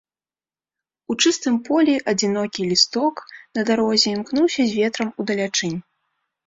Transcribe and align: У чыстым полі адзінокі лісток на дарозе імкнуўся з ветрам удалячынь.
У 1.13 1.15
чыстым 1.23 1.59
полі 1.67 1.93
адзінокі 2.13 2.65
лісток 2.73 3.15
на 3.59 3.69
дарозе 3.69 4.07
імкнуўся 4.17 4.61
з 4.75 4.81
ветрам 4.83 5.09
удалячынь. 5.25 5.79